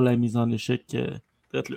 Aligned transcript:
la 0.00 0.16
mise 0.16 0.36
en 0.36 0.50
échec. 0.50 0.94
Euh, 0.94 1.16
là. 1.52 1.76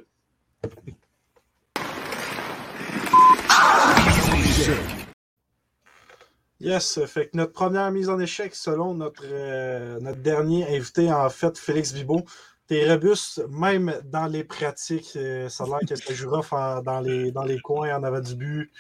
Yes, 6.59 7.03
fait 7.05 7.27
que 7.27 7.37
notre 7.37 7.51
première 7.51 7.91
mise 7.91 8.09
en 8.09 8.19
échec, 8.19 8.55
selon 8.55 8.93
notre, 8.93 9.23
euh, 9.25 9.99
notre 9.99 10.21
dernier 10.21 10.65
invité, 10.73 11.11
en 11.11 11.29
fait, 11.29 11.57
Félix 11.57 11.91
Vibo, 11.91 12.23
t'es 12.67 12.89
robuste, 12.89 13.45
même 13.49 13.93
dans 14.05 14.27
les 14.27 14.45
pratiques. 14.45 15.11
Euh, 15.17 15.49
ça 15.49 15.65
a 15.65 15.67
l'air 15.67 15.79
que 15.87 15.95
ça 15.95 16.13
jouera 16.13 16.81
dans, 16.81 17.01
les, 17.01 17.31
dans 17.31 17.43
les 17.43 17.59
coins 17.59 17.93
en 17.97 18.03
avant 18.03 18.21
du 18.21 18.35
but. 18.35 18.71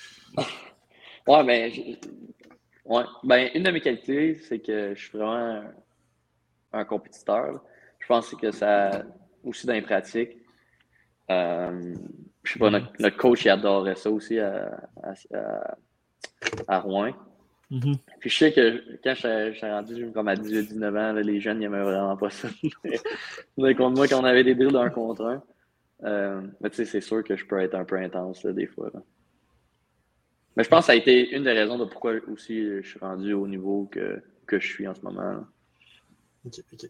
Ouais, 1.27 1.43
ben, 1.45 1.71
ouais. 2.85 3.03
ben, 3.23 3.49
une 3.53 3.63
de 3.63 3.71
mes 3.71 3.81
qualités, 3.81 4.39
c'est 4.47 4.59
que 4.59 4.93
je 4.95 4.99
suis 4.99 5.17
vraiment 5.17 5.63
un, 6.73 6.85
compétiteur. 6.85 7.63
Je 7.99 8.07
pense 8.07 8.33
que 8.35 8.51
ça, 8.51 9.03
aussi 9.43 9.67
dans 9.67 9.73
les 9.73 9.81
pratiques. 9.81 10.37
Euh, 11.29 11.95
je 12.43 12.53
sais 12.53 12.59
pas, 12.59 12.69
notre, 12.69 13.17
coach, 13.17 13.45
il 13.45 13.49
adorait 13.49 13.95
ça 13.95 14.09
aussi 14.11 14.39
à, 14.39 14.85
à 16.67 16.79
Rouen. 16.79 17.13
Mm-hmm. 17.71 17.97
Puis 18.19 18.29
je 18.29 18.37
sais 18.37 18.53
que 18.53 18.99
quand 19.03 19.15
je 19.15 19.53
suis 19.53 19.65
rendu 19.65 20.11
comme 20.11 20.27
à 20.27 20.35
18-19 20.35 20.99
ans, 20.99 21.13
les 21.13 21.39
jeunes 21.39 21.59
n'aimaient 21.59 21.81
vraiment 21.81 22.15
pas 22.17 22.29
ça. 22.29 22.49
mais 23.57 23.73
contre 23.73 23.95
moi, 23.95 24.07
quand 24.07 24.21
on 24.21 24.25
avait 24.25 24.43
des 24.43 24.53
drills 24.53 24.73
d'un 24.73 24.89
contre 24.89 25.25
un, 25.25 25.43
euh, 26.03 26.41
mais 26.61 26.69
tu 26.69 26.77
sais, 26.77 26.85
c'est 26.85 27.01
sûr 27.01 27.23
que 27.23 27.35
je 27.35 27.45
peux 27.45 27.59
être 27.59 27.75
un 27.75 27.85
peu 27.85 27.97
intense 27.97 28.45
des 28.45 28.67
fois. 28.67 28.91
Mais 30.55 30.63
je 30.63 30.69
pense 30.69 30.81
que 30.81 30.85
ça 30.87 30.91
a 30.91 30.95
été 30.95 31.31
une 31.31 31.43
des 31.43 31.51
raisons 31.51 31.79
de 31.79 31.85
pourquoi 31.85 32.13
aussi 32.31 32.63
je 32.63 32.87
suis 32.87 32.99
rendu 32.99 33.33
au 33.33 33.47
niveau 33.47 33.89
que, 33.91 34.21
que 34.45 34.59
je 34.59 34.67
suis 34.67 34.87
en 34.87 34.93
ce 34.93 35.01
moment. 35.01 35.45
Ok, 36.45 36.59
ok. 36.73 36.89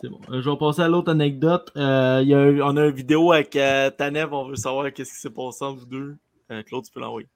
C'est 0.00 0.08
bon. 0.08 0.20
Euh, 0.30 0.42
je 0.42 0.50
vais 0.50 0.56
passer 0.56 0.82
à 0.82 0.88
l'autre 0.88 1.10
anecdote. 1.10 1.72
Euh, 1.76 2.22
y 2.24 2.34
a 2.34 2.38
on 2.66 2.76
a 2.76 2.86
une 2.86 2.94
vidéo 2.94 3.32
avec 3.32 3.50
Tanev. 3.50 4.32
On 4.32 4.48
veut 4.48 4.56
savoir 4.56 4.92
qu'est-ce 4.92 5.12
qui 5.12 5.20
s'est 5.20 5.30
passé 5.30 5.64
entre 5.64 5.80
vous 5.80 5.86
deux. 5.86 6.16
Claude, 6.66 6.84
tu 6.84 6.92
peux 6.92 7.00
l'envoyer. 7.00 7.28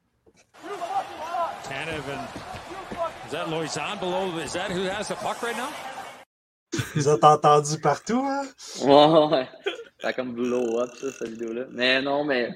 Tanev 1.64 2.02
Is 3.30 3.32
that 3.32 3.46
Loisan 3.46 4.00
below? 4.00 4.40
Is 4.40 4.54
that 4.54 4.72
who 4.72 4.82
has 4.88 5.06
the 5.08 5.14
puck 5.14 5.40
right 5.40 5.56
now? 5.56 5.68
Vous 6.96 7.06
avez 7.06 7.24
entendu 7.24 7.78
partout, 7.80 8.24
hein? 8.24 8.42
Ouais, 8.82 9.36
ouais. 9.36 9.48
Ça 10.00 10.12
comme 10.12 10.32
blow 10.32 10.80
up, 10.80 10.90
ça, 10.94 11.12
cette 11.12 11.28
vidéo-là. 11.28 11.66
Mais 11.70 12.02
non, 12.02 12.24
mais, 12.24 12.50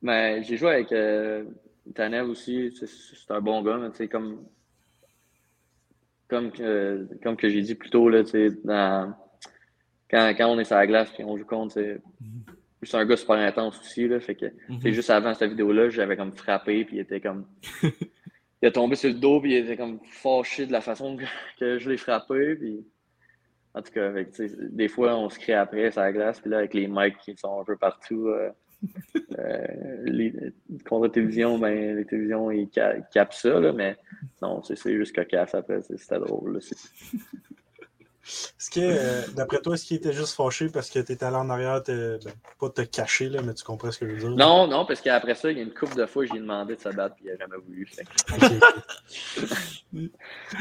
mais 0.00 0.42
j'ai 0.44 0.56
joué 0.56 0.70
avec 0.70 0.92
euh, 0.92 1.44
Tanev 1.94 2.30
aussi. 2.30 2.74
C'est 2.74 3.30
un 3.34 3.42
bon 3.42 3.60
gars, 3.62 3.76
mais 3.76 3.90
tu 3.90 3.96
sais, 3.96 4.08
comme, 4.08 4.46
comme, 6.28 6.52
que, 6.52 7.06
comme 7.22 7.36
que 7.36 7.50
j'ai 7.50 7.60
dit 7.60 7.74
plus 7.74 7.90
tôt, 7.90 8.08
là, 8.08 8.22
dans, 8.64 9.14
quand, 10.10 10.32
quand 10.36 10.48
on 10.48 10.58
est 10.58 10.64
sur 10.64 10.76
la 10.76 10.86
glace 10.86 11.10
et 11.18 11.24
on 11.24 11.36
joue 11.36 11.44
contre, 11.44 11.74
c'est 12.82 12.96
un 12.96 13.04
gars 13.04 13.16
super 13.16 13.36
intense 13.36 13.78
aussi. 13.80 14.08
Là, 14.08 14.20
fait 14.20 14.34
que, 14.34 14.46
mm 14.68 14.92
juste 14.92 15.10
avant 15.10 15.34
cette 15.34 15.50
vidéo-là, 15.50 15.90
j'avais 15.90 16.16
comme 16.16 16.32
frappé, 16.32 16.84
puis 16.84 16.96
il 16.96 17.00
était 17.00 17.20
comme. 17.20 17.46
il 18.62 18.68
a 18.68 18.70
tombé 18.70 18.96
sur 18.96 19.10
le 19.10 19.16
dos, 19.16 19.40
puis 19.40 19.54
il 19.54 19.64
était 19.64 19.76
comme 19.76 20.00
fâché 20.04 20.66
de 20.66 20.72
la 20.72 20.80
façon 20.80 21.16
que, 21.58 21.78
je 21.78 21.90
l'ai 21.90 21.96
frappé. 21.96 22.56
Puis... 22.56 22.86
En 23.74 23.82
tout 23.82 23.92
cas, 23.92 24.06
avec, 24.06 24.30
des 24.38 24.88
fois, 24.88 25.16
on 25.16 25.28
se 25.28 25.38
crée 25.38 25.52
après 25.52 25.90
sur 25.90 26.00
la 26.00 26.12
glace, 26.12 26.40
puis 26.40 26.50
là, 26.50 26.58
avec 26.58 26.74
les 26.74 26.88
mics 26.88 27.18
qui 27.18 27.36
sont 27.36 27.60
un 27.60 27.64
peu 27.64 27.76
partout, 27.76 28.26
euh, 28.28 28.50
euh, 29.38 29.66
les, 30.04 30.32
contre 30.88 31.04
la 31.04 31.10
télévision, 31.10 31.58
ben, 31.58 31.96
les 31.96 32.04
télévisions, 32.04 32.50
ils 32.50 32.68
capent 32.68 33.34
ça, 33.34 33.60
là, 33.60 33.72
mais 33.72 33.96
non, 34.40 34.62
c'est 34.62 34.96
juste 34.96 35.14
cocasse 35.14 35.54
après, 35.54 35.82
c'était 35.82 36.18
drôle. 36.18 36.60
Est-ce 38.28 38.70
que, 38.70 38.80
euh, 38.80 39.22
d'après 39.34 39.60
toi, 39.60 39.74
est-ce 39.74 39.86
qu'il 39.86 39.96
était 39.96 40.12
juste 40.12 40.34
fâché 40.36 40.68
parce 40.68 40.90
que 40.90 40.98
tu 40.98 41.12
étais 41.12 41.24
allé 41.24 41.36
en 41.36 41.48
arrière, 41.48 41.82
ben, 41.86 42.18
pas 42.60 42.68
te 42.68 42.82
cacher, 42.82 43.30
là, 43.30 43.40
mais 43.42 43.54
tu 43.54 43.64
comprends 43.64 43.90
ce 43.90 43.98
que 43.98 44.06
je 44.06 44.12
veux 44.12 44.18
dire? 44.18 44.30
Non, 44.30 44.66
non, 44.66 44.84
parce 44.84 45.00
qu'après 45.00 45.34
ça, 45.34 45.50
il 45.50 45.56
y 45.56 45.60
a 45.60 45.64
une 45.64 45.72
couple 45.72 45.94
de 45.96 46.04
fois, 46.04 46.26
j'ai 46.26 46.38
demandé 46.38 46.76
de 46.76 46.80
se 46.80 46.90
battre, 46.90 47.14
puis 47.16 47.24
il 47.26 47.30
n'a 47.30 47.38
jamais 47.38 47.56
voulu. 47.56 47.88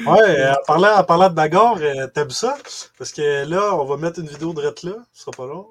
ouais, 0.07 0.39
euh, 0.39 0.53
en 0.53 0.63
parlant, 0.65 0.95
en 0.97 1.03
parlant 1.03 1.29
de 1.29 1.35
bagarre, 1.35 1.77
euh, 1.81 2.07
t'aimes 2.07 2.29
ça? 2.29 2.57
Parce 2.97 3.11
que 3.11 3.45
là, 3.45 3.75
on 3.75 3.85
va 3.85 3.97
mettre 3.97 4.19
une 4.19 4.27
vidéo 4.27 4.53
de 4.53 4.61
rette 4.61 4.83
là, 4.83 4.93
ce 5.11 5.23
sera 5.23 5.31
pas 5.31 5.45
long. 5.45 5.67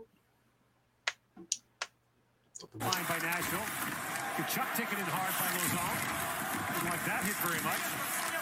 Kachuk 4.36 4.68
taken 4.76 4.98
in 5.00 5.08
hard 5.08 5.32
by 5.40 5.48
Lozon. 5.56 5.96
Didn't 6.76 6.92
like 6.92 7.04
that 7.08 7.24
hit 7.24 7.36
very 7.40 7.56
much. 7.64 7.80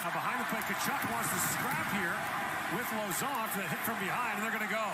Now 0.03 0.11
behind 0.11 0.43
the 0.43 0.47
play, 0.51 0.59
Kachuk 0.67 1.01
wants 1.07 1.31
to 1.31 1.39
scrap 1.55 1.87
here 1.95 2.54
with 2.73 2.87
Lozon 2.87 3.49
for 3.49 3.61
the 3.61 3.69
hit 3.69 3.79
from 3.81 3.99
behind, 3.99 4.39
and 4.39 4.43
they're 4.43 4.51
going 4.51 4.67
to 4.67 4.73
go. 4.73 4.89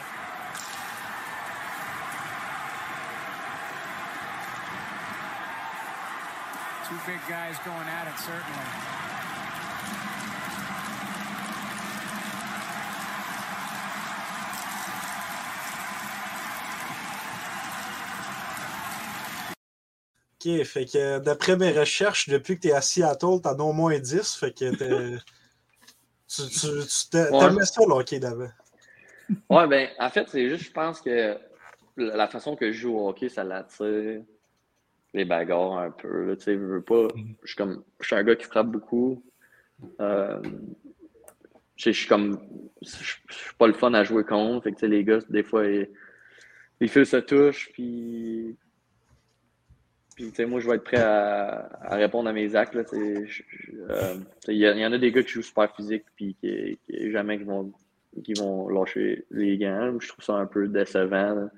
Two 6.89 6.99
big 7.07 7.21
guys 7.29 7.57
going 7.65 7.87
at 7.87 8.09
it, 8.09 8.19
certainly. 8.19 9.01
OK, 20.43 20.65
fait 20.65 20.87
que 20.87 21.19
d'après 21.19 21.57
mes 21.57 21.71
recherches, 21.71 22.29
depuis 22.29 22.57
que 22.57 22.63
tu 22.63 22.69
es 22.69 22.73
à 22.73 22.81
Seattle, 22.81 23.43
t'en 23.43 23.59
as 23.59 23.63
au 23.63 23.75
moins 23.75 23.99
10, 23.99 24.35
fait 24.35 24.53
que 24.53 25.19
Tu, 26.33 26.43
tu, 26.49 27.11
t'aimais 27.11 27.65
ça 27.65 27.83
le 27.87 27.93
hockey 27.93 28.21
d'avant? 28.21 28.51
Ouais, 29.49 29.69
ben, 29.69 29.89
en 30.01 30.11
fait, 30.11 30.29
c'est 30.29 30.49
juste, 30.49 30.65
je 30.65 30.73
pense 30.73 31.01
que 31.01 31.39
la 31.97 32.27
façon 32.27 32.57
que 32.57 32.73
je 32.73 32.81
joue 32.81 32.97
au 32.97 33.09
hockey, 33.09 33.29
ça 33.29 33.45
l'attire 33.45 34.23
les 35.15 35.25
bagarres 35.25 35.79
un 35.79 35.91
peu. 35.91 36.37
tu 36.37 36.45
sais, 36.45 36.55
je 36.55 36.59
veux 36.59 36.83
pas. 36.83 37.09
Mhm. 37.15 37.35
Je 37.43 37.49
suis 37.49 37.57
comme. 37.57 37.85
Je 38.01 38.07
suis 38.07 38.17
un 38.17 38.25
gars 38.25 38.37
qui 38.37 38.47
frappe 38.47 38.69
beaucoup. 38.69 39.23
Euh, 40.01 40.41
je 41.77 41.91
suis 41.91 42.09
comme. 42.09 42.41
Je 42.83 42.89
suis 42.89 43.55
pas 43.59 43.67
le 43.67 43.73
fun 43.73 43.95
à 43.95 44.05
jouer 44.05 44.25
contre. 44.25 44.65
Fait 44.65 44.73
que, 44.73 44.87
les 44.87 45.05
gars, 45.05 45.19
des 45.29 45.43
fois, 45.43 45.67
ils, 45.67 45.89
ils 46.81 46.89
se 46.89 47.17
touchent, 47.19 47.71
puis 47.73 48.40
moi, 50.47 50.61
je 50.61 50.69
vais 50.69 50.77
être 50.77 50.85
prêt 50.85 51.01
à, 51.01 51.69
répondre 51.91 52.29
à 52.29 52.33
mes 52.33 52.55
actes. 52.55 52.75
Euh, 52.75 53.27
il 54.49 54.57
y, 54.57 54.87
en 54.87 54.93
a 54.93 54.99
des 54.99 55.13
gars 55.13 55.23
qui 55.23 55.31
jouent 55.31 55.43
super 55.43 55.75
physique 55.75 56.05
puis 56.17 56.37
qui, 56.41 56.79
jamais 57.11 57.39
qui 57.39 57.45
vont, 57.45 57.73
qui 58.25 58.35
vont 58.35 58.69
lâcher 58.69 59.25
les 59.31 59.59
gants. 59.59 59.99
Je 59.99 60.09
trouve 60.09 60.25
ça 60.25 60.35
un 60.35 60.47
peu 60.47 60.69
décevant. 60.69 61.49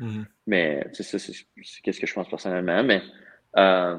Mm-hmm. 0.00 0.24
Mais 0.46 0.86
c'est 0.92 1.82
qu'est-ce 1.82 2.00
que 2.00 2.06
je 2.06 2.14
pense 2.14 2.28
personnellement. 2.28 2.82
Mais 2.84 3.02
euh, 3.56 3.98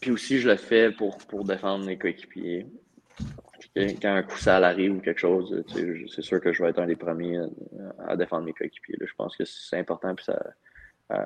puis 0.00 0.10
aussi, 0.10 0.38
je 0.38 0.48
le 0.48 0.56
fais 0.56 0.90
pour, 0.92 1.18
pour 1.18 1.44
défendre 1.44 1.86
mes 1.86 1.98
coéquipiers. 1.98 2.66
Quand 3.76 4.14
un 4.14 4.22
coup 4.22 4.38
ça 4.38 4.56
arrive 4.56 4.96
ou 4.96 5.00
quelque 5.00 5.20
chose, 5.20 5.64
c'est 6.14 6.22
sûr 6.22 6.40
que 6.40 6.52
je 6.52 6.62
vais 6.62 6.70
être 6.70 6.78
un 6.78 6.86
des 6.86 6.96
premiers 6.96 7.40
à, 8.06 8.16
défendre 8.16 8.44
mes 8.44 8.52
coéquipiers. 8.52 8.96
Je 9.00 9.14
pense 9.16 9.36
que 9.36 9.44
c'est 9.44 9.78
important. 9.78 10.14
Puis 10.14 10.26
ça, 10.26 10.40
euh, 11.12 11.24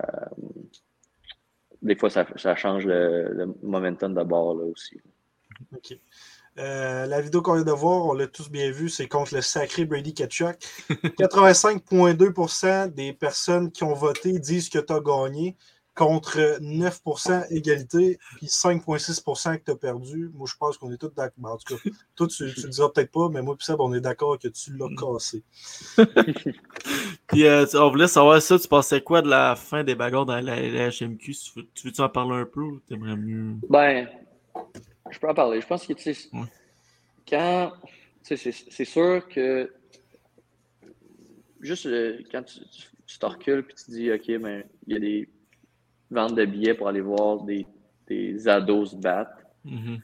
des 1.82 1.96
fois, 1.96 2.10
ça, 2.10 2.56
change 2.56 2.86
le, 2.86 3.54
momentum 3.62 4.14
de 4.14 4.22
bord 4.22 4.54
là, 4.54 4.64
aussi. 4.64 5.00
OK. 5.74 5.98
Euh, 6.58 7.06
la 7.06 7.20
vidéo 7.20 7.40
qu'on 7.40 7.54
vient 7.54 7.64
de 7.64 7.70
voir, 7.70 8.06
on 8.06 8.14
l'a 8.14 8.26
tous 8.26 8.50
bien 8.50 8.70
vu, 8.70 8.88
c'est 8.88 9.06
contre 9.06 9.34
le 9.34 9.42
sacré 9.42 9.84
Brady 9.84 10.12
Ketchuk. 10.12 10.56
85,2% 10.90 12.92
des 12.92 13.12
personnes 13.12 13.70
qui 13.70 13.84
ont 13.84 13.94
voté 13.94 14.38
disent 14.40 14.68
que 14.68 14.78
tu 14.78 14.92
as 14.92 15.00
gagné 15.00 15.56
contre 15.98 16.60
9% 16.60 17.52
égalité, 17.52 18.20
puis 18.36 18.46
5,6% 18.46 19.58
que 19.58 19.64
tu 19.64 19.70
as 19.72 19.74
perdu. 19.74 20.30
Moi, 20.32 20.46
je 20.48 20.56
pense 20.56 20.78
qu'on 20.78 20.92
est 20.92 20.96
tous 20.96 21.08
d'accord. 21.08 21.32
Ben, 21.38 21.48
en 21.50 21.56
tout 21.56 21.74
cas, 21.74 21.90
toi, 22.14 22.28
tu 22.28 22.44
ne 22.44 22.48
le 22.48 22.68
diras 22.68 22.88
peut-être 22.90 23.10
pas, 23.10 23.28
mais 23.28 23.42
moi 23.42 23.56
et 23.60 23.64
Seb, 23.64 23.80
on 23.80 23.92
est 23.92 24.00
d'accord 24.00 24.38
que 24.38 24.46
tu 24.46 24.76
l'as 24.76 24.88
cassé. 24.96 25.42
puis, 27.26 27.46
euh, 27.46 27.66
on 27.74 27.90
voulait 27.90 28.06
savoir 28.06 28.40
ça. 28.40 28.56
Tu 28.60 28.68
pensais 28.68 29.00
quoi 29.00 29.22
de 29.22 29.28
la 29.28 29.56
fin 29.56 29.82
des 29.82 29.96
bagarres 29.96 30.24
dans 30.24 30.40
la, 30.40 30.88
HMQ? 30.88 31.34
Tu 31.74 31.88
veux-tu 31.88 32.00
en 32.00 32.08
parler 32.08 32.36
un 32.36 32.46
peu 32.46 32.60
ou 32.60 32.78
t'aimerais 32.88 33.16
mieux? 33.16 33.56
Ben, 33.68 34.08
je 35.10 35.18
peux 35.18 35.28
en 35.28 35.34
parler. 35.34 35.60
Je 35.60 35.66
pense 35.66 35.84
que, 35.84 35.94
tu 35.94 36.14
sais, 36.14 36.30
quand. 37.28 37.72
c'est 38.22 38.84
sûr 38.84 39.26
que. 39.28 39.74
Juste 41.60 41.86
euh, 41.86 42.20
quand 42.30 42.44
tu, 42.44 42.60
tu, 43.04 43.18
te 43.18 43.26
recules 43.26 43.64
puis 43.64 43.74
tu 43.74 43.90
dis, 43.90 44.12
OK, 44.12 44.40
ben, 44.40 44.62
il 44.86 44.92
y 44.92 44.96
a 44.96 45.00
des 45.00 45.28
vendre 46.10 46.34
de 46.34 46.44
billets 46.44 46.74
pour 46.74 46.88
aller 46.88 47.00
voir 47.00 47.42
des, 47.42 47.66
des 48.06 48.48
ados 48.48 48.92
se 48.92 48.96
battre. 48.96 49.36
Mm-hmm. 49.66 50.00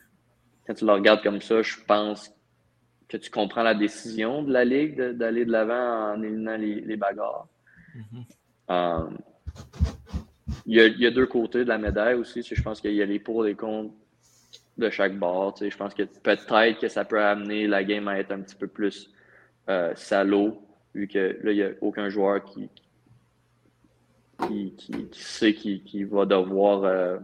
Quand 0.66 0.74
tu 0.74 0.84
le 0.86 0.92
regardes 0.92 1.22
comme 1.22 1.40
ça, 1.40 1.62
je 1.62 1.76
pense 1.86 2.32
que 3.08 3.16
tu 3.16 3.30
comprends 3.30 3.62
la 3.62 3.74
décision 3.74 4.42
de 4.42 4.52
la 4.52 4.64
Ligue 4.64 5.00
d'aller 5.00 5.44
de 5.44 5.52
l'avant 5.52 6.14
en 6.14 6.22
éliminant 6.22 6.56
les, 6.56 6.96
bagarres. 6.96 7.46
Mm-hmm. 7.96 8.24
Euh, 8.70 9.10
il, 10.66 10.74
y 10.76 11.06
a, 11.06 11.10
deux 11.10 11.26
côtés 11.26 11.64
de 11.64 11.68
la 11.68 11.78
médaille 11.78 12.14
aussi. 12.14 12.42
Je 12.42 12.62
pense 12.62 12.80
qu'il 12.80 12.94
y 12.94 13.02
a 13.02 13.06
les 13.06 13.18
pour 13.18 13.44
et 13.44 13.50
les 13.50 13.54
contre 13.54 13.94
de 14.76 14.90
chaque 14.90 15.16
bord. 15.18 15.54
Je 15.60 15.76
pense 15.76 15.94
que 15.94 16.02
peut-être 16.02 16.80
que 16.80 16.88
ça 16.88 17.04
peut 17.04 17.22
amener 17.22 17.66
la 17.66 17.84
game 17.84 18.08
à 18.08 18.18
être 18.18 18.32
un 18.32 18.40
petit 18.40 18.56
peu 18.56 18.66
plus 18.66 19.10
euh, 19.68 19.92
salaud, 19.94 20.62
vu 20.94 21.06
que 21.06 21.38
là, 21.42 21.52
il 21.52 21.56
n'y 21.56 21.62
a 21.62 21.70
aucun 21.80 22.08
joueur 22.08 22.42
qui, 22.44 22.68
qui, 24.46 24.74
qui, 24.76 25.08
sait 25.12 25.54
qu'il 25.54 26.06
va 26.06 26.24
devoir 26.26 26.84
euh, 26.84 27.18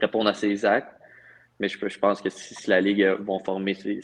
répondre 0.00 0.28
à 0.28 0.34
ses 0.34 0.64
actes. 0.64 0.92
Mais 1.58 1.68
je, 1.68 1.88
je 1.88 1.98
pense 1.98 2.20
que 2.20 2.28
si, 2.28 2.68
la 2.68 2.80
Ligue 2.80 3.04
va 3.20 3.38
former 3.44 3.74
ses, 3.74 4.02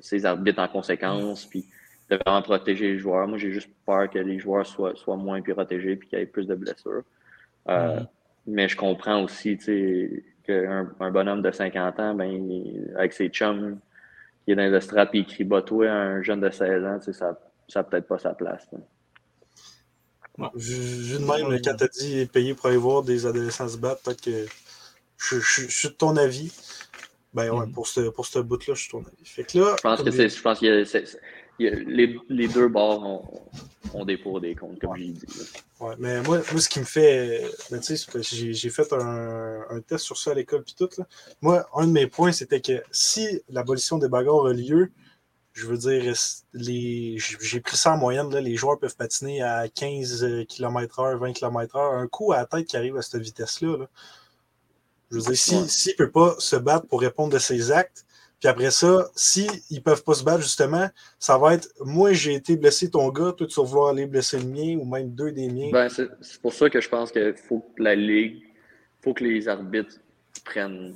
ses, 0.00 0.24
arbitres 0.24 0.60
en 0.60 0.68
conséquence, 0.68 1.44
puis 1.46 1.66
de 2.10 2.16
vraiment 2.16 2.42
protéger 2.42 2.92
les 2.92 2.98
joueurs, 2.98 3.28
moi 3.28 3.38
j'ai 3.38 3.52
juste 3.52 3.70
peur 3.84 4.08
que 4.10 4.18
les 4.18 4.38
joueurs 4.38 4.66
soient, 4.66 4.94
soient 4.94 5.16
moins 5.16 5.42
protégés 5.42 5.92
et 5.92 5.98
qu'il 5.98 6.18
y 6.18 6.22
ait 6.22 6.26
plus 6.26 6.46
de 6.46 6.54
blessures. 6.54 7.02
Mais 8.46 8.68
je 8.68 8.76
comprends 8.76 9.22
aussi 9.22 9.58
qu'un 10.46 10.90
un 11.00 11.10
bonhomme 11.10 11.42
de 11.42 11.50
50 11.50 12.00
ans, 12.00 12.14
ben, 12.14 12.30
avec 12.96 13.12
ses 13.12 13.28
chums, 13.28 13.78
qui 14.44 14.52
est 14.52 14.54
dans 14.54 14.62
les 14.62 14.76
estrades 14.76 15.08
et 15.14 15.18
il 15.18 15.26
crie 15.26 15.48
toi, 15.66 15.90
un 15.90 16.22
jeune 16.22 16.40
de 16.40 16.50
16 16.50 16.84
ans, 16.84 16.98
ça 17.00 17.36
n'a 17.74 17.82
peut-être 17.84 18.06
pas 18.06 18.18
sa 18.18 18.34
place. 18.34 18.68
Vu 20.54 21.18
de 21.18 21.24
même, 21.24 21.60
quand 21.62 21.76
tu 21.76 21.84
as 21.84 21.88
dit 21.88 22.26
payer 22.26 22.54
pour 22.54 22.66
aller 22.66 22.76
voir 22.76 23.02
des 23.02 23.26
adolescents 23.26 23.68
se 23.68 23.76
battre, 23.76 24.02
peut-être 24.02 24.20
que 24.20 24.46
je, 25.16 25.38
suis 25.40 25.88
de 25.88 25.94
ton 25.94 26.16
avis. 26.16 26.52
Ben 27.32 27.50
ouais, 27.50 27.66
mm-hmm. 27.66 27.72
pour 27.72 27.86
ce, 27.86 28.00
pour 28.10 28.26
ce 28.26 28.38
bout-là, 28.38 28.74
je 28.74 28.80
suis 28.80 28.88
de 28.88 28.92
ton 28.92 29.00
avis. 29.00 29.24
Fait 29.24 29.44
que 29.44 29.58
là, 29.58 29.74
je 29.76 29.82
pense 29.82 30.02
que 30.02 30.10
c'est. 30.10 30.28
Je 30.28 30.42
pense 30.42 30.58
qu'il 30.58 30.68
y 30.68 31.68
a, 31.68 31.70
les, 31.70 32.18
les, 32.28 32.48
deux 32.48 32.68
bords 32.68 33.02
ont, 33.02 33.98
ont, 33.98 34.04
des 34.04 34.16
pour 34.16 34.40
des 34.40 34.54
comptes, 34.54 34.80
comme 34.80 34.96
j'ai 34.96 35.06
dit. 35.06 35.26
Ouais, 35.80 35.94
mais 35.98 36.20
moi, 36.22 36.40
moi, 36.50 36.60
ce 36.60 36.68
qui 36.68 36.80
me 36.80 36.84
fait. 36.84 37.44
Ben, 37.70 37.80
j'ai 37.82 38.70
fait 38.70 38.92
un, 38.92 39.60
un, 39.70 39.80
test 39.80 40.04
sur 40.04 40.16
ça 40.16 40.32
à 40.32 40.34
l'école 40.34 40.64
puis 40.64 40.74
tout. 40.76 40.88
Là. 40.98 41.06
Moi, 41.42 41.68
un 41.74 41.86
de 41.86 41.92
mes 41.92 42.06
points, 42.06 42.32
c'était 42.32 42.60
que 42.60 42.82
si 42.90 43.40
l'abolition 43.48 43.98
des 43.98 44.08
bagarres 44.08 44.46
a 44.46 44.52
lieu, 44.52 44.90
je 45.54 45.66
veux 45.66 45.78
dire, 45.78 46.12
j'ai 46.52 47.60
pris 47.60 47.76
ça 47.76 47.92
en 47.92 47.96
moyenne, 47.96 48.28
là, 48.30 48.40
les 48.40 48.56
joueurs 48.56 48.78
peuvent 48.78 48.96
patiner 48.96 49.40
à 49.40 49.68
15 49.68 50.46
km/h, 50.48 51.16
20 51.16 51.32
km/h. 51.32 52.02
Un 52.02 52.08
coup 52.08 52.32
à 52.32 52.38
la 52.38 52.46
tête 52.46 52.66
qui 52.66 52.76
arrive 52.76 52.96
à 52.96 53.02
cette 53.02 53.22
vitesse-là. 53.22 53.86
Je 55.10 55.16
veux 55.16 55.22
dire, 55.22 55.36
s'il 55.36 55.68
si, 55.68 55.90
ne 55.90 55.94
peut 55.94 56.10
pas 56.10 56.34
se 56.38 56.56
battre 56.56 56.88
pour 56.88 57.00
répondre 57.00 57.32
de 57.32 57.38
ses 57.38 57.70
actes, 57.70 58.04
puis 58.40 58.48
après 58.48 58.72
ça, 58.72 59.08
s'ils 59.14 59.48
ne 59.70 59.78
peuvent 59.78 60.02
pas 60.02 60.14
se 60.14 60.24
battre, 60.24 60.42
justement, 60.42 60.88
ça 61.20 61.38
va 61.38 61.54
être 61.54 61.68
moi, 61.80 62.12
j'ai 62.12 62.34
été 62.34 62.56
blessé 62.56 62.90
ton 62.90 63.08
gars, 63.10 63.32
toi, 63.32 63.46
tu 63.46 63.54
vas 63.54 63.66
vouloir 63.66 63.90
aller 63.90 64.06
blesser 64.06 64.38
le 64.38 64.46
mien 64.46 64.76
ou 64.76 64.84
même 64.84 65.10
deux 65.14 65.30
des 65.30 65.48
miens. 65.48 65.70
Ben, 65.70 65.88
c'est 65.88 66.40
pour 66.42 66.52
ça 66.52 66.68
que 66.68 66.80
je 66.80 66.88
pense 66.88 67.12
qu'il 67.12 67.36
faut 67.36 67.60
que 67.76 67.82
la 67.82 67.94
Ligue, 67.94 68.38
il 68.42 69.04
faut 69.04 69.14
que 69.14 69.22
les 69.22 69.46
arbitres 69.46 70.00
prennent 70.44 70.94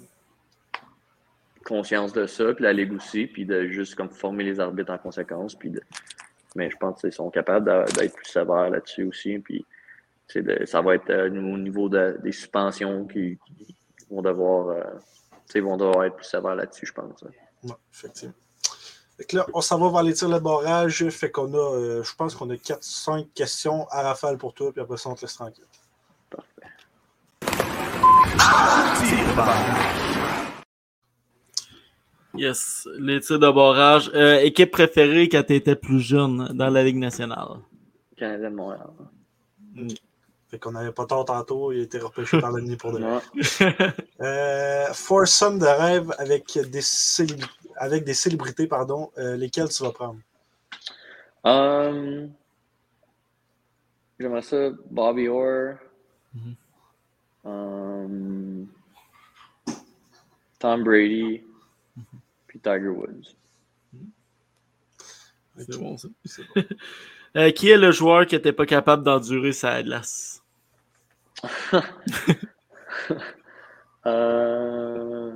conscience 1.69 2.13
de 2.13 2.27
ça, 2.27 2.55
puis 2.55 2.65
la 2.65 2.73
Ligue 2.73 2.93
aussi, 2.95 3.27
puis 3.27 3.45
de 3.45 3.69
juste 3.69 3.95
comme 3.95 4.11
former 4.11 4.45
les 4.45 4.59
arbitres 4.59 4.93
en 4.93 4.99
conséquence. 4.99 5.55
Puis 5.55 5.71
de... 5.71 5.83
Mais 6.57 6.71
je 6.71 6.77
pense 6.77 7.01
qu'ils 7.01 7.13
sont 7.13 7.31
capables 7.31 7.85
d'être 7.93 8.15
plus 8.15 8.27
sévères 8.27 8.71
là-dessus 8.71 9.05
aussi. 9.05 9.39
Puis 9.39 9.65
de, 10.35 10.65
ça 10.67 10.81
va 10.81 10.95
être 10.95 11.11
euh, 11.11 11.29
au 11.29 11.59
niveau 11.59 11.89
des 11.89 12.33
suspensions 12.33 13.07
qui, 13.07 13.39
vont 14.11 14.23
devoir 14.23 14.69
euh, 14.69 15.61
vont 15.61 15.77
devoir 15.77 16.05
être 16.05 16.17
plus 16.17 16.25
sévères 16.27 16.55
là-dessus, 16.55 16.87
je 16.87 16.93
pense. 16.93 17.25
Oui, 17.65 17.73
effectivement. 17.93 18.35
Fait 19.17 19.33
là, 19.33 19.47
on 19.53 19.61
s'en 19.61 19.79
va 19.79 19.91
vers 19.91 20.03
les 20.05 20.15
tirs 20.15 20.31
de 20.31 20.39
barrage. 20.39 21.09
Fait 21.11 21.31
qu'on 21.31 21.53
a, 21.53 21.57
euh, 21.57 22.03
je 22.05 22.15
pense 22.15 22.35
qu'on 22.37 22.49
a 22.51 22.55
4-5 22.55 23.29
questions 23.35 23.89
à 23.91 24.03
rafale 24.03 24.39
pour 24.39 24.55
toi, 24.55 24.73
puis 24.73 24.81
après 24.81 24.97
ça, 24.97 25.11
on 25.11 25.15
te 25.15 25.23
laisse 25.23 25.35
tranquille. 25.35 25.65
Parfait. 26.31 26.63
Yes, 32.39 32.89
les 32.99 33.21
tirs 33.21 33.39
de 33.39 33.51
barrage. 33.51 34.11
Euh, 34.15 34.39
équipe 34.41 34.71
préférée 34.71 35.29
quand 35.29 35.43
tu 35.43 35.55
étais 35.55 35.75
plus 35.75 36.01
jeune 36.01 36.49
dans 36.55 36.71
la 36.71 36.85
Ligue 36.85 36.99
nationale? 36.99 37.59
Canadien 38.17 38.51
de 38.51 38.55
Montréal. 38.57 38.91
Mm. 39.75 39.89
Fait 40.49 40.59
qu'on 40.59 40.73
n'avait 40.73 40.93
pas 40.93 41.05
tort 41.05 41.27
tantôt, 41.27 41.73
il 41.73 41.81
a 41.81 41.83
été 41.83 41.99
repêché 41.99 42.41
par 42.41 42.53
l'ennemi 42.53 42.77
pour 42.77 42.93
de 42.93 43.05
euh, 44.23 44.87
Foursome 44.95 45.59
de 45.59 45.67
rêve 45.67 46.15
avec 46.17 46.59
des, 46.71 46.81
avec 47.77 48.05
des 48.05 48.15
célébrités, 48.15 48.67
pardon, 48.67 49.11
euh, 49.19 49.37
lesquelles 49.37 49.69
tu 49.69 49.83
vas 49.83 49.93
prendre? 49.93 50.21
Um, 51.45 52.31
J'aimerais 54.19 54.43
ça 54.43 54.71
Bobby 54.91 55.29
Orr. 55.29 55.75
Mm-hmm. 56.35 56.55
um, 57.45 58.69
Tom 60.59 60.83
Brady. 60.83 61.43
Puis 62.59 62.73
Tiger 62.73 62.89
Woods. 62.89 63.37
C'est 65.59 65.79
bon, 65.79 65.97
ça. 65.97 66.09
Euh, 67.37 67.51
qui 67.51 67.69
est 67.69 67.77
le 67.77 67.93
joueur 67.93 68.25
qui 68.27 68.37
n'était 68.37 68.55
pas 68.55 68.65
capable 68.65 69.05
d'endurer 69.05 69.53
sa 69.53 69.83
glace? 69.83 70.43
euh... 74.07 75.33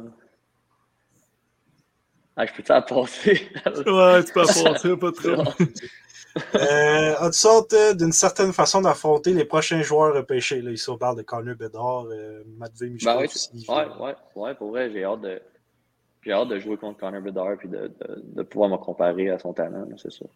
ah, 2.35 2.47
je 2.47 2.53
peux-tu 2.55 2.73
la 2.73 2.81
passer? 2.81 3.51
ouais, 3.67 4.25
tu 4.25 4.33
peux 4.33 4.41
passer, 4.41 4.97
pas 4.97 5.13
trop. 5.13 5.45
euh, 6.55 7.15
As-tu 7.19 7.39
sorte 7.39 7.75
euh, 7.75 7.93
d'une 7.93 8.13
certaine 8.13 8.55
façon 8.55 8.81
d'affronter 8.81 9.35
les 9.35 9.45
prochains 9.45 9.83
joueurs 9.83 10.15
repêchés? 10.15 10.63
Là, 10.63 10.71
ici, 10.71 10.89
on 10.89 10.97
parle 10.97 11.19
de 11.19 11.23
Connor 11.23 11.57
Bedard, 11.57 12.07
euh, 12.11 12.43
Matvey 12.57 12.89
Michel. 12.89 13.15
Ben 13.15 13.29
oui, 13.53 13.65
ouais, 13.69 13.87
ouais, 14.01 14.15
ouais, 14.35 14.55
pour 14.55 14.71
vrai, 14.71 14.91
j'ai 14.91 15.05
hâte 15.05 15.21
de 15.21 15.43
j'ai 16.23 16.33
hâte 16.33 16.49
de 16.49 16.59
jouer 16.59 16.77
contre 16.77 16.99
Connor 16.99 17.21
Bedard 17.21 17.57
et 17.65 17.69
de, 17.69 17.89
de, 17.89 18.23
de, 18.23 18.43
pouvoir 18.43 18.71
me 18.71 18.77
comparer 18.77 19.31
à 19.31 19.39
son 19.39 19.53
talent, 19.53 19.87
c'est 19.97 20.13
ça. 20.13 20.27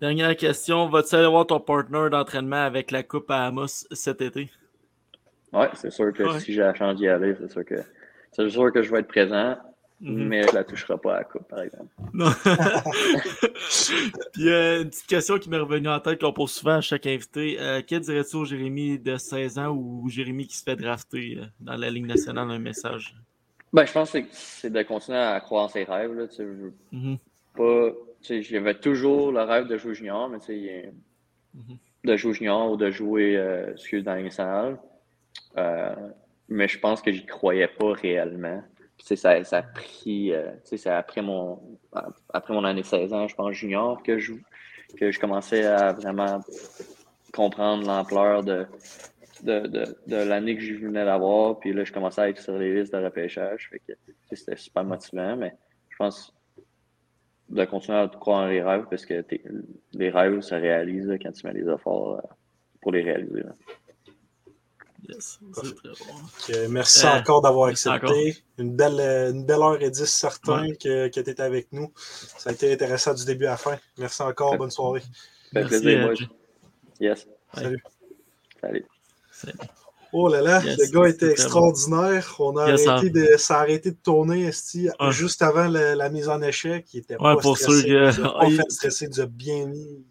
Dernière 0.00 0.36
question. 0.36 0.88
Vas-tu 0.88 1.16
aller 1.16 1.26
voir 1.26 1.46
ton 1.46 1.58
partner 1.58 2.08
d'entraînement 2.10 2.64
avec 2.64 2.92
la 2.92 3.02
Coupe 3.02 3.30
à 3.30 3.46
Amos 3.46 3.86
cet 3.90 4.20
été? 4.20 4.48
Oui, 5.52 5.66
c'est 5.74 5.90
sûr 5.90 6.12
que 6.12 6.38
si 6.38 6.52
j'ai 6.52 6.60
la 6.60 6.74
chance 6.74 6.96
d'y 6.96 7.08
aller, 7.08 7.34
c'est 7.34 7.50
sûr 7.50 7.64
que 7.64 7.76
c'est 8.32 8.48
sûr 8.48 8.72
que 8.72 8.82
je 8.82 8.92
vais 8.92 9.00
être 9.00 9.08
présent, 9.08 9.56
mhm. 10.00 10.28
mais 10.28 10.42
je 10.42 10.50
ne 10.50 10.54
la 10.54 10.64
toucherai 10.64 10.98
pas 10.98 11.14
à 11.14 11.18
la 11.18 11.24
Coupe, 11.24 11.48
par 11.48 11.62
exemple. 11.62 11.88
Non. 12.12 12.30
Puis 14.34 14.48
euh, 14.48 14.82
une 14.82 14.90
petite 14.90 15.06
question 15.06 15.38
qui 15.38 15.50
m'est 15.50 15.58
revenue 15.58 15.88
en 15.88 15.98
tête 15.98 16.20
qu'on 16.20 16.32
pose 16.32 16.52
souvent 16.52 16.76
à 16.76 16.80
chaque 16.80 17.06
invité. 17.06 17.56
Euh, 17.58 17.82
que 17.82 17.96
dirais-tu 17.96 18.36
au 18.36 18.44
Jérémy 18.44 19.00
de 19.00 19.16
16 19.16 19.58
ans 19.58 19.70
ou 19.70 20.08
Jérémy 20.08 20.46
qui 20.46 20.56
se 20.56 20.62
fait 20.62 20.76
drafter 20.76 21.38
euh, 21.38 21.46
dans 21.58 21.76
la 21.76 21.90
Ligue 21.90 22.06
nationale 22.06 22.48
un 22.50 22.60
message? 22.60 23.16
Ben, 23.72 23.84
je 23.84 23.92
pense 23.92 24.12
que 24.12 24.18
c'est 24.30 24.70
de 24.70 24.82
continuer 24.82 25.18
à 25.18 25.38
croire 25.40 25.64
en 25.64 25.68
ses 25.68 25.84
rêves. 25.84 26.12
Là, 26.14 26.26
je 26.36 26.42
veux 26.42 26.74
mm-hmm. 26.92 27.18
pas. 27.54 27.92
J'avais 28.22 28.74
toujours 28.74 29.30
le 29.30 29.42
rêve 29.42 29.66
de 29.66 29.76
jouer 29.76 29.94
junior, 29.94 30.28
mais 30.28 30.38
mm-hmm. 30.38 31.76
de 32.04 32.16
jouer 32.16 32.32
junior 32.32 32.72
ou 32.72 32.76
de 32.76 32.90
jouer 32.90 33.36
euh, 33.36 33.74
dans 34.02 34.14
les 34.14 34.30
salles. 34.30 34.78
Euh, 35.56 35.94
mais 36.48 36.66
je 36.66 36.78
pense 36.78 37.02
que 37.02 37.12
j'y 37.12 37.26
croyais 37.26 37.68
pas 37.68 37.92
réellement. 37.92 38.62
ça, 38.98 39.44
ça 39.44 39.58
a 39.58 39.62
pris. 39.62 40.32
Euh, 40.32 40.50
c'est 40.64 40.86
après 40.86 41.22
mon, 41.22 41.60
après 42.32 42.54
mon 42.54 42.64
année 42.64 42.82
16 42.82 43.12
ans, 43.12 43.28
je 43.28 43.34
pense, 43.34 43.52
junior, 43.52 44.02
que 44.02 44.18
je, 44.18 44.32
que 44.96 45.10
je 45.10 45.20
commençais 45.20 45.64
à 45.66 45.92
vraiment 45.92 46.40
comprendre 47.34 47.86
l'ampleur 47.86 48.42
de, 48.42 48.66
de, 49.42 49.66
de, 49.66 49.96
de 50.06 50.16
l'année 50.16 50.56
que 50.56 50.62
je 50.62 50.74
venais 50.74 51.04
d'avoir. 51.04 51.58
Puis 51.58 51.72
là, 51.72 51.84
je 51.84 51.92
commençais 51.92 52.20
à 52.20 52.28
être 52.28 52.40
sur 52.40 52.58
les 52.58 52.74
listes 52.74 52.92
de 52.92 52.98
repêchage. 52.98 53.68
Fait 53.70 53.80
que 53.80 53.92
c'était 54.34 54.56
super 54.56 54.84
motivant, 54.84 55.36
mais 55.36 55.54
je 55.88 55.96
pense 55.96 56.34
de 57.48 57.64
continuer 57.64 57.98
à 57.98 58.08
croire 58.08 58.44
en 58.44 58.46
les 58.46 58.62
rêves 58.62 58.86
parce 58.90 59.06
que 59.06 59.24
les 59.92 60.10
rêves 60.10 60.40
se 60.42 60.54
réalisent 60.54 61.16
quand 61.22 61.32
tu 61.32 61.46
mets 61.46 61.54
les 61.54 61.68
efforts 61.68 62.16
euh, 62.16 62.28
pour 62.82 62.92
les 62.92 63.02
réaliser. 63.02 63.42
Yes, 65.08 65.38
merci 66.68 67.06
euh, 67.06 67.10
encore 67.10 67.40
d'avoir 67.40 67.68
accepté. 67.68 68.36
Une 68.58 68.76
belle, 68.76 69.00
une 69.32 69.46
belle 69.46 69.60
heure 69.60 69.82
et 69.82 69.90
dix, 69.90 70.04
certain, 70.04 70.72
que, 70.74 71.08
que 71.08 71.20
tu 71.20 71.30
étais 71.30 71.40
avec 71.40 71.72
nous. 71.72 71.90
Ça 71.96 72.50
a 72.50 72.52
été 72.52 72.70
intéressant 72.70 73.14
du 73.14 73.24
début 73.24 73.46
à 73.46 73.52
la 73.52 73.56
fin. 73.56 73.78
Merci 73.96 74.20
encore. 74.20 74.58
Bonne 74.58 74.70
soirée. 74.70 75.00
Fait 75.52 75.64
plaisir, 75.64 76.00
moi. 76.00 76.14
Yes. 77.00 77.26
Salut. 77.54 77.82
Salut. 78.60 78.84
Oh 80.12 80.28
là 80.28 80.40
là, 80.40 80.62
le 80.64 80.90
gars 80.90 81.08
était 81.08 81.30
extraordinaire. 81.30 82.34
On 82.38 82.56
a 82.56 82.64
arrêté 82.64 83.10
de, 83.10 83.36
ça 83.36 83.58
a 83.58 83.60
arrêté 83.60 83.90
de 83.90 83.96
tourner 83.96 84.50
juste 85.10 85.42
avant 85.42 85.68
la, 85.68 86.08
mise 86.08 86.28
en 86.28 86.40
échec. 86.40 86.86
Il 86.94 87.00
était 87.00 87.16
pas 87.16 87.36
pour 87.36 87.58
stressé. 87.58 87.82
Ceux 87.82 88.08
il 88.08 88.22
pas 88.22 88.50
fait 88.50 88.70
stresser, 88.70 89.08
il 89.12 89.20
a 89.20 89.26
bien 89.26 89.66
mis. 89.66 90.04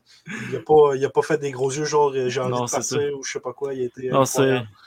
Il 0.49 0.53
n'a 0.53 0.59
pas, 0.59 1.09
pas, 1.13 1.21
fait 1.21 1.37
des 1.37 1.51
gros 1.51 1.71
yeux 1.71 1.85
genre 1.85 2.13
j'ai 2.13 2.41
envie 2.41 2.51
de 2.51 2.69
partir 2.69 3.17
ou 3.17 3.23
je 3.23 3.31
sais 3.31 3.39
pas 3.39 3.53
quoi. 3.53 3.73
Il, 3.73 3.83
était 3.83 4.09
non, 4.09 4.23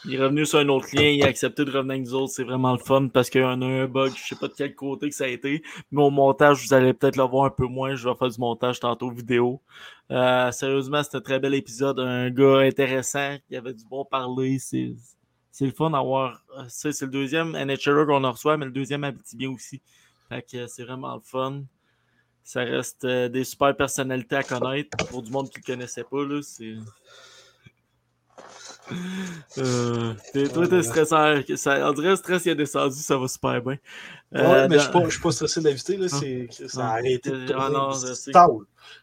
il 0.05 0.15
est 0.15 0.19
revenu 0.19 0.45
sur 0.45 0.59
un 0.59 0.69
autre 0.69 0.89
lien, 0.93 1.05
il 1.05 1.23
a 1.25 1.29
accepté 1.29 1.65
de 1.65 1.71
revenir 1.71 1.95
avec 1.95 2.05
nous 2.05 2.15
autres. 2.15 2.33
C'est 2.35 2.45
vraiment 2.45 2.73
le 2.73 2.79
fun 2.79 3.09
parce 3.09 3.31
qu'il 3.31 3.41
y 3.41 3.45
a 3.45 3.49
un 3.49 3.87
bug. 3.87 4.13
Je 4.15 4.29
sais 4.29 4.37
pas 4.37 4.49
de 4.49 4.55
quel 4.57 4.75
côté 4.75 5.09
que 5.09 5.15
ça 5.15 5.25
a 5.25 5.29
été. 5.29 5.63
Mais 5.91 6.03
au 6.03 6.11
montage, 6.11 6.67
vous 6.67 6.75
allez 6.75 6.93
peut-être 6.93 7.17
le 7.17 7.25
voir 7.25 7.47
un 7.47 7.51
peu 7.51 7.67
moins. 7.67 7.95
Je 7.95 8.09
vais 8.09 8.15
faire 8.15 8.29
du 8.29 8.39
montage 8.39 8.81
tantôt 8.81 9.11
vidéo. 9.11 9.61
Euh, 10.11 10.51
sérieusement, 10.51 11.03
c'était 11.03 11.19
un 11.19 11.21
très 11.21 11.39
bel 11.39 11.55
épisode. 11.55 12.01
Un 12.01 12.31
gars 12.31 12.59
intéressant 12.59 13.37
qui 13.47 13.57
avait 13.57 13.75
du 13.75 13.85
bon 13.85 14.05
parler. 14.05 14.59
C'est, 14.59 14.95
le 15.61 15.71
fun 15.71 15.91
d'avoir. 15.91 16.43
Euh, 16.59 16.65
c'est 16.69 17.01
le 17.03 17.09
deuxième 17.09 17.53
NHL 17.53 18.07
qu'on 18.07 18.25
en 18.25 18.33
reçoit, 18.33 18.57
mais 18.57 18.65
le 18.67 18.73
deuxième 18.73 19.05
habite 19.05 19.37
bien 19.37 19.51
aussi. 19.51 19.81
Fait 20.29 20.43
que 20.43 20.67
c'est 20.67 20.85
vraiment 20.85 21.15
le 21.15 21.21
fun. 21.21 21.63
Ça 22.43 22.63
reste 22.63 23.05
euh, 23.05 23.29
des 23.29 23.45
super 23.45 23.77
personnalités 23.77 24.37
à 24.37 24.43
connaître 24.43 24.97
pour 25.09 25.23
du 25.23 25.31
monde 25.31 25.49
qui 25.51 25.61
ne 25.61 25.65
connaissait 25.65 26.05
pas. 26.05 26.25
Là, 26.25 26.41
c'est... 26.43 26.75
Euh, 29.59 30.15
t'es- 30.33 30.49
toi, 30.49 30.67
t'es 30.69 30.83
stressant. 30.83 31.35
Ça, 31.57 31.89
on 31.89 31.93
dirait 31.93 32.07
que 32.07 32.11
le 32.11 32.17
stress 32.17 32.45
il 32.47 32.51
est 32.51 32.55
descendu, 32.55 32.95
ça 32.97 33.17
va 33.17 33.27
super 33.29 33.61
bien. 33.63 33.73
Ouais, 34.33 34.41
Euh, 34.41 34.69
mais 34.69 34.79
je 34.79 34.79
dans- 34.79 34.83
suis 34.85 34.93
pas, 34.93 35.05
je 35.07 35.11
suis 35.11 35.23
pas 35.23 35.33
stressé 35.33 35.61
d'inviter, 35.61 35.97
là. 35.97 36.09
C'est, 36.09 36.49
ça 36.69 36.83
a 36.83 36.89
Ah. 36.89 36.93
arrêté 36.93 37.31
de 37.31 37.53
Ah 37.57 37.69
non, 37.71 37.91
je 37.93 38.15
sais. 38.15 38.33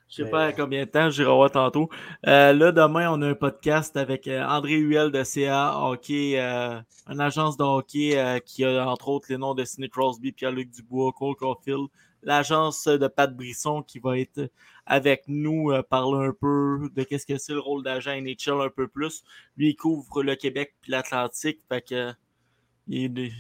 Je 0.09 0.15
sais 0.15 0.23
Mais- 0.23 0.29
pas 0.29 0.53
combien 0.53 0.85
de 0.85 0.89
temps, 0.89 1.09
j'irai 1.09 1.31
voir 1.33 1.51
tantôt. 1.51 1.89
Euh, 2.25 2.53
là, 2.53 2.71
demain, 2.71 3.11
on 3.11 3.21
a 3.21 3.27
un 3.27 3.33
podcast 3.35 3.95
avec 3.97 4.27
euh, 4.27 4.41
André 4.45 4.75
Huel 4.75 5.11
de 5.11 5.23
CA 5.23 5.77
Hockey, 5.81 6.39
euh, 6.39 6.79
une 7.09 7.19
agence 7.21 7.57
de 7.57 7.63
hockey 7.63 8.17
euh, 8.17 8.39
qui 8.39 8.63
a 8.63 8.87
entre 8.87 9.09
autres 9.09 9.27
les 9.29 9.37
noms 9.37 9.53
de 9.53 9.65
Sidney 9.65 9.89
Crosby, 9.89 10.31
Pierre-Luc 10.31 10.71
Dubois, 10.71 11.11
Cole 11.11 11.35
Caulfield. 11.35 11.87
L'agence 12.23 12.87
de 12.87 13.07
Pat 13.07 13.35
Brisson 13.35 13.83
qui 13.83 13.99
va 13.99 14.17
être 14.17 14.49
avec 14.85 15.23
nous, 15.27 15.71
euh, 15.71 15.83
parler 15.83 16.27
un 16.27 16.33
peu 16.33 16.89
de 16.95 17.03
qu'est-ce 17.03 17.25
que 17.25 17.37
c'est 17.37 17.53
le 17.53 17.59
rôle 17.59 17.83
d'agent 17.83 18.11
NHL 18.19 18.61
un 18.61 18.69
peu 18.69 18.87
plus. 18.87 19.23
Lui, 19.57 19.69
il 19.69 19.75
couvre 19.75 20.23
le 20.23 20.35
Québec 20.35 20.75
puis 20.81 20.91
l'Atlantique. 20.91 21.59
Fait 21.69 21.81
que 21.81 22.13
il, 22.87 23.31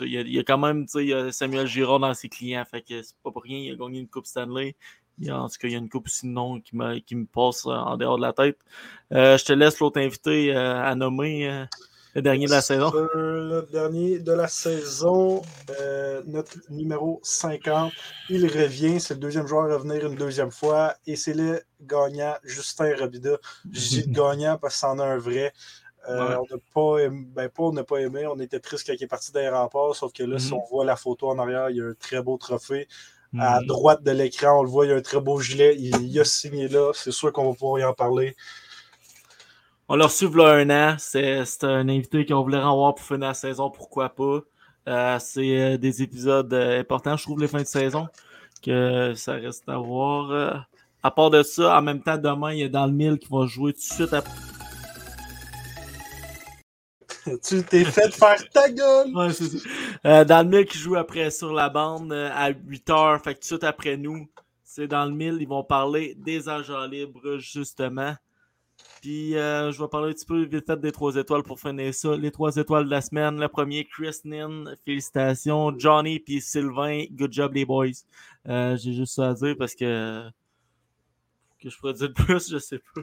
il- 0.00 0.38
a, 0.38 0.42
quand 0.44 0.58
même 0.58 0.86
Samuel 1.32 1.66
Girard 1.66 2.00
dans 2.00 2.12
ses 2.14 2.28
clients. 2.28 2.64
Fait 2.70 2.82
que 2.82 3.02
c'est 3.02 3.16
pas 3.22 3.30
pour 3.30 3.42
rien. 3.42 3.58
Il 3.58 3.72
a 3.72 3.76
gagné 3.76 4.00
une 4.00 4.08
Coupe 4.08 4.26
Stanley. 4.26 4.76
En 5.30 5.48
tout 5.48 5.56
cas, 5.60 5.68
il 5.68 5.72
y 5.72 5.74
a 5.76 5.78
une 5.78 5.88
coupe 5.88 6.08
noms 6.24 6.60
qui, 6.60 6.76
me- 6.76 6.98
qui 6.98 7.14
me 7.14 7.24
passe 7.24 7.66
euh, 7.66 7.70
en 7.70 7.96
dehors 7.96 8.16
de 8.16 8.22
la 8.22 8.32
tête. 8.32 8.58
Euh, 9.12 9.38
je 9.38 9.44
te 9.44 9.52
laisse 9.52 9.78
l'autre 9.78 10.00
invité 10.00 10.54
euh, 10.54 10.82
à 10.82 10.94
nommer 10.96 11.64
le 12.14 12.22
dernier 12.22 12.46
de 12.46 12.50
la 12.50 12.60
saison. 12.60 12.90
Sur 12.90 13.08
le 13.14 13.66
dernier 13.72 14.18
de 14.18 14.32
la 14.32 14.48
saison, 14.48 15.42
euh, 15.80 16.22
notre 16.26 16.52
numéro 16.70 17.20
50, 17.22 17.92
il 18.30 18.46
revient. 18.46 19.00
C'est 19.00 19.14
le 19.14 19.20
deuxième 19.20 19.46
joueur 19.46 19.70
à 19.70 19.74
revenir 19.74 20.06
une 20.06 20.14
deuxième 20.16 20.50
fois. 20.50 20.94
Et 21.06 21.16
c'est 21.16 21.34
le 21.34 21.62
gagnant, 21.82 22.34
Justin 22.44 22.94
Robida. 22.98 23.36
Je 23.72 23.88
dis 23.88 24.04
gagnant 24.08 24.58
parce 24.58 24.74
que 24.74 24.80
c'en 24.80 24.98
a 24.98 25.04
un 25.04 25.18
vrai. 25.18 25.52
Euh, 26.08 26.28
Ouais. 26.28 26.36
On 26.36 26.54
n'a 26.54 26.60
pas 26.74 26.98
aimé, 27.04 27.24
ben 27.34 27.48
pas 27.48 27.62
on 27.62 27.72
n'a 27.72 27.82
pas 27.82 27.96
aimé, 27.98 28.26
on 28.26 28.38
était 28.38 28.60
triste 28.60 28.86
quand 28.86 28.92
il 28.92 29.02
est 29.02 29.06
parti 29.06 29.32
des 29.32 29.48
remparts, 29.48 29.96
sauf 29.96 30.12
que 30.12 30.22
là, 30.22 30.38
si 30.38 30.52
Mhm. 30.52 30.60
on 30.60 30.64
voit 30.70 30.84
la 30.84 30.96
photo 30.96 31.30
en 31.30 31.38
arrière, 31.38 31.70
il 31.70 31.76
y 31.78 31.80
a 31.80 31.84
un 31.86 31.94
très 31.98 32.22
beau 32.22 32.36
trophée. 32.36 32.88
À 33.38 33.60
Mhm. 33.60 33.66
droite 33.66 34.02
de 34.02 34.10
l'écran, 34.10 34.60
on 34.60 34.62
le 34.62 34.68
voit, 34.68 34.84
il 34.84 34.90
y 34.90 34.92
a 34.92 34.96
un 34.96 35.00
très 35.00 35.18
beau 35.20 35.40
gilet. 35.40 35.74
Il, 35.78 35.96
il 36.02 36.20
a 36.20 36.24
signé 36.24 36.68
là. 36.68 36.92
C'est 36.94 37.10
sûr 37.10 37.32
qu'on 37.32 37.50
va 37.50 37.56
pouvoir 37.56 37.80
y 37.80 37.84
en 37.84 37.94
parler. 37.94 38.36
On 39.88 39.96
l'a 39.96 40.06
reçu 40.06 40.28
là 40.30 40.54
un 40.54 40.70
an. 40.70 40.96
C'est 40.98 41.64
un 41.64 41.88
invité 41.88 42.24
qu'on 42.24 42.42
voulait 42.42 42.60
renvoyer 42.60 42.94
pour 42.94 43.04
finir 43.04 43.28
la 43.28 43.34
saison. 43.34 43.70
Pourquoi 43.70 44.08
pas? 44.08 44.40
Euh, 44.88 45.18
c'est 45.18 45.60
euh, 45.60 45.78
des 45.78 46.02
épisodes 46.02 46.52
euh, 46.52 46.80
importants, 46.80 47.16
je 47.16 47.22
trouve, 47.22 47.40
les 47.40 47.48
fins 47.48 47.62
de 47.62 47.66
saison. 47.66 48.06
Que 48.62 49.14
ça 49.14 49.34
reste 49.34 49.68
à 49.68 49.78
voir. 49.78 50.30
Euh, 50.30 50.54
à 51.02 51.10
part 51.10 51.30
de 51.30 51.42
ça, 51.42 51.78
en 51.78 51.82
même 51.82 52.02
temps, 52.02 52.16
demain, 52.16 52.52
il 52.52 52.60
y 52.60 52.64
a 52.64 52.68
dans 52.68 52.86
le 52.86 52.92
mille 52.92 53.18
qui 53.18 53.28
va 53.30 53.46
jouer 53.46 53.72
tout 53.72 53.80
de 53.80 53.84
suite 53.84 54.12
après. 54.12 54.32
tu 57.42 57.62
t'es 57.62 57.84
fait 57.84 58.10
faire 58.12 58.48
ta 58.50 58.70
gueule! 58.70 59.14
Ouais, 59.14 59.32
c'est 59.32 59.48
ça. 59.48 59.68
Euh, 60.06 60.24
dans 60.24 60.42
le 60.42 60.56
mille 60.56 60.66
qui 60.66 60.78
joue 60.78 60.96
après 60.96 61.30
sur 61.30 61.52
la 61.52 61.68
bande 61.68 62.12
euh, 62.12 62.30
à 62.32 62.50
8 62.50 62.90
heures. 62.90 63.22
Fait 63.22 63.34
que 63.34 63.40
tout 63.40 63.42
de 63.42 63.46
suite 63.46 63.64
après 63.64 63.96
nous, 63.96 64.28
c'est 64.62 64.88
dans 64.88 65.04
le 65.04 65.12
mille. 65.12 65.38
Ils 65.40 65.48
vont 65.48 65.64
parler 65.64 66.14
des 66.18 66.48
agents 66.48 66.86
libres, 66.86 67.38
justement. 67.38 68.14
Puis 69.04 69.36
euh, 69.36 69.70
je 69.70 69.82
vais 69.82 69.88
parler 69.88 70.08
un 70.08 70.12
petit 70.14 70.24
peu 70.24 70.42
vite 70.46 70.64
fait 70.64 70.80
des 70.80 70.90
trois 70.90 71.14
étoiles 71.16 71.42
pour 71.42 71.60
finir 71.60 71.92
ça. 71.92 72.16
Les 72.16 72.30
trois 72.30 72.56
étoiles 72.56 72.86
de 72.86 72.90
la 72.90 73.02
semaine. 73.02 73.38
Le 73.38 73.48
premier, 73.48 73.84
Chris 73.84 74.16
Nin. 74.24 74.64
Félicitations. 74.86 75.78
Johnny 75.78 76.20
puis 76.20 76.40
Sylvain. 76.40 77.04
Good 77.10 77.30
job, 77.30 77.52
les 77.52 77.66
boys. 77.66 77.88
Euh, 78.48 78.78
J'ai 78.78 78.94
juste 78.94 79.16
ça 79.16 79.28
à 79.28 79.34
dire 79.34 79.56
parce 79.58 79.74
que. 79.74 80.22
Que 81.62 81.68
je 81.68 81.76
pourrais 81.76 81.92
dire 81.92 82.08
de 82.08 82.14
plus, 82.14 82.50
je 82.50 82.56
sais 82.56 82.78
pas. 82.78 83.02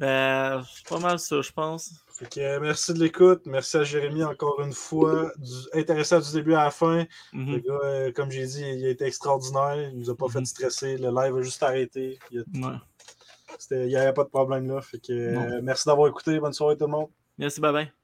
Ben, 0.00 0.64
c'est 0.74 0.88
pas 0.88 0.98
mal 0.98 1.20
ça, 1.20 1.40
je 1.40 1.52
pense. 1.52 1.92
Fait 2.18 2.28
que, 2.28 2.40
euh, 2.40 2.58
merci 2.60 2.92
de 2.94 2.98
l'écoute. 2.98 3.42
Merci 3.46 3.76
à 3.76 3.84
Jérémy 3.84 4.24
encore 4.24 4.60
une 4.60 4.72
fois. 4.72 5.30
Du- 5.36 5.78
intéressant 5.80 6.18
du 6.18 6.32
début 6.32 6.54
à 6.54 6.64
la 6.64 6.70
fin. 6.72 7.06
Mhm. 7.32 7.52
Le 7.52 7.58
gars, 7.60 7.80
euh, 7.84 8.12
comme 8.12 8.32
j'ai 8.32 8.44
dit, 8.46 8.60
il 8.62 8.86
a 8.86 8.88
été 8.90 9.04
extraordinaire. 9.04 9.90
Il 9.92 9.98
nous 10.00 10.10
a 10.10 10.16
pas 10.16 10.26
fait 10.28 10.40
Mhm. 10.40 10.46
stresser. 10.46 10.96
Le 10.96 11.10
live 11.10 11.36
a 11.36 11.42
juste 11.42 11.62
arrêté. 11.62 12.18
Il 12.32 12.40
Ouais. 12.40 12.72
N'y 13.70 13.96
avait 13.96 14.12
pas 14.12 14.24
de 14.24 14.28
problème 14.28 14.66
là. 14.68 14.80
Fait 14.80 14.98
que, 14.98 15.12
euh, 15.12 15.60
merci 15.62 15.86
d'avoir 15.86 16.08
écouté. 16.08 16.38
Bonne 16.38 16.52
soirée 16.52 16.76
tout 16.76 16.86
le 16.86 16.92
monde. 16.92 17.08
Merci, 17.38 17.60
bye 17.60 17.72
bye. 17.72 18.03